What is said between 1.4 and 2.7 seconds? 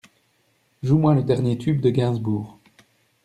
tube de Gainsbourg.